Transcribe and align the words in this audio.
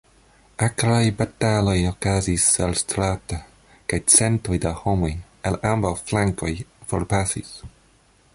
Akraj 0.67 1.09
bataloj 1.19 1.75
okazis 1.89 2.47
surstrate, 2.57 3.39
kaj 3.93 4.01
centoj 4.15 4.59
da 4.65 4.73
homoj 4.81 5.13
el 5.51 5.63
ambaŭ 5.75 5.95
flankoj 6.09 6.53
forpasis. 6.95 7.55